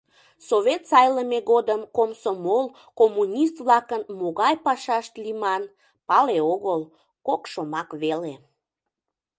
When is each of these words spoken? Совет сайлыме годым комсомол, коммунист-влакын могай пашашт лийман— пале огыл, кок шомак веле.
Совет 0.49 0.81
сайлыме 0.91 1.39
годым 1.51 1.81
комсомол, 1.97 2.65
коммунист-влакын 2.99 4.01
могай 4.19 4.55
пашашт 4.65 5.13
лийман— 5.23 5.63
пале 6.07 6.37
огыл, 6.53 6.81
кок 7.27 7.41
шомак 7.51 7.89
веле. 8.01 8.33